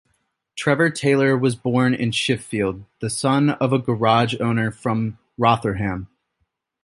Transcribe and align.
Trevor 0.55 0.89
Taylor 0.89 1.37
was 1.37 1.55
born 1.55 1.93
in 1.93 2.11
Sheffield, 2.11 2.85
the 3.01 3.09
son 3.11 3.51
of 3.51 3.71
a 3.71 3.77
garage 3.77 4.33
owner 4.39 4.71
from 4.71 5.19
Rotherham. 5.37 6.07